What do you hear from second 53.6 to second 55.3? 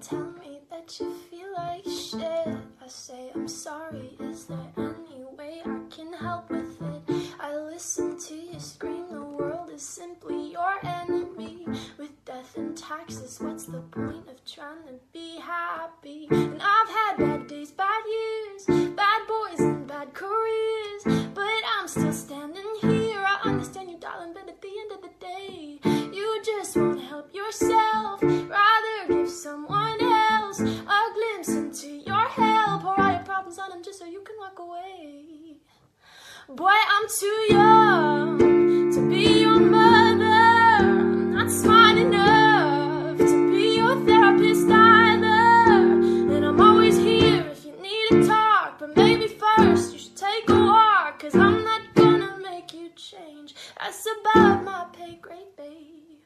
That's above my pay